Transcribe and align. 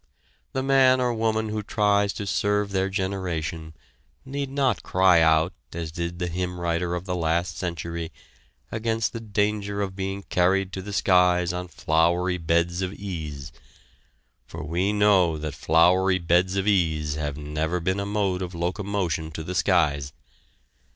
The 0.53 0.63
man 0.63 0.99
or 0.99 1.13
woman 1.13 1.49
who 1.49 1.61
tries 1.61 2.11
to 2.13 2.25
serve 2.25 2.71
their 2.71 2.89
generation 2.89 3.75
need 4.25 4.49
not 4.49 4.81
cry 4.81 5.21
out 5.21 5.53
as 5.73 5.91
did 5.91 6.17
the 6.17 6.25
hymn 6.27 6.59
writer 6.59 6.95
of 6.95 7.05
the 7.05 7.13
last 7.13 7.55
century 7.55 8.11
against 8.71 9.13
the 9.13 9.19
danger 9.19 9.79
of 9.79 9.95
being 9.95 10.23
carried 10.23 10.73
to 10.73 10.81
the 10.81 10.91
skies 10.91 11.53
on 11.53 11.67
flowery 11.67 12.39
beds 12.39 12.81
of 12.81 12.91
ease, 12.95 13.51
for 14.47 14.63
we 14.63 14.91
know 14.91 15.37
that 15.37 15.53
flowery 15.53 16.17
beds 16.17 16.55
of 16.57 16.65
ease 16.67 17.13
have 17.13 17.37
never 17.37 17.79
been 17.79 17.99
a 17.99 18.05
mode 18.07 18.41
of 18.41 18.55
locomotion 18.55 19.29
to 19.29 19.43
the 19.43 19.53
skies. 19.53 20.13